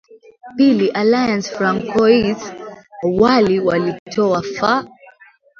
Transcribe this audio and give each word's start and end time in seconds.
pili 0.55 0.89
alliance 0.93 1.51
francois 1.55 2.35
wali 3.03 3.59
walitoa 3.59 4.41
fa 4.41 4.87